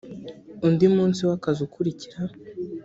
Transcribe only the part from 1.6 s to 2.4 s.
ukurikira